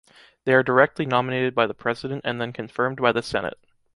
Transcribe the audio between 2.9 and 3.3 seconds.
by the